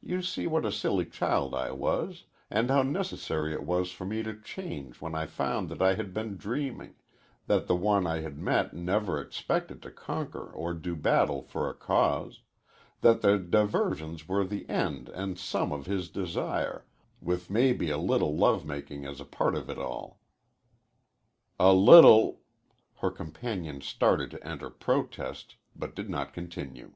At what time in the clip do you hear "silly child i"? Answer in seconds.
0.72-1.70